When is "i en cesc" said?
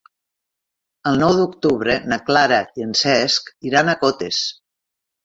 2.81-3.53